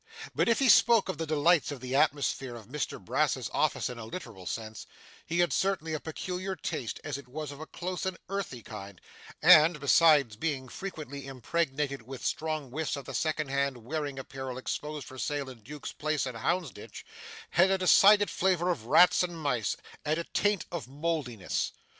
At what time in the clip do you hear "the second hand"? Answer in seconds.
13.05-13.77